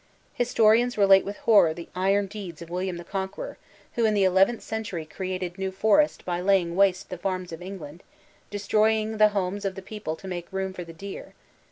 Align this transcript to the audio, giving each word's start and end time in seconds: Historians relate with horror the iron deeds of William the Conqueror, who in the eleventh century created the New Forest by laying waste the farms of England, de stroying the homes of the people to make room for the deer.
Historians 0.33 0.97
relate 0.97 1.23
with 1.23 1.37
horror 1.45 1.75
the 1.75 1.87
iron 1.93 2.25
deeds 2.25 2.59
of 2.59 2.71
William 2.71 2.97
the 2.97 3.03
Conqueror, 3.03 3.59
who 3.93 4.03
in 4.03 4.15
the 4.15 4.23
eleventh 4.23 4.63
century 4.63 5.05
created 5.05 5.53
the 5.53 5.59
New 5.59 5.69
Forest 5.71 6.25
by 6.25 6.41
laying 6.41 6.75
waste 6.75 7.11
the 7.11 7.19
farms 7.19 7.51
of 7.53 7.61
England, 7.61 8.01
de 8.49 8.57
stroying 8.57 9.19
the 9.19 9.27
homes 9.29 9.63
of 9.63 9.75
the 9.75 9.81
people 9.83 10.15
to 10.15 10.27
make 10.27 10.51
room 10.51 10.73
for 10.73 10.83
the 10.83 10.91
deer. 10.91 11.35